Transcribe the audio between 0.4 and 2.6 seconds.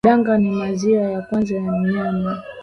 maziwa ya kwanza ya mnyama